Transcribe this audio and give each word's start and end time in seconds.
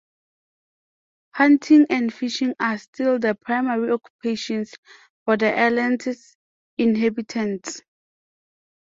Hunting 1.35 1.85
and 1.91 2.11
fishing 2.11 2.55
are 2.59 2.79
still 2.79 3.19
the 3.19 3.35
primary 3.35 3.91
occupations 3.91 4.73
for 5.25 5.37
the 5.37 5.55
island's 5.55 6.35
inhabitants. 6.79 7.83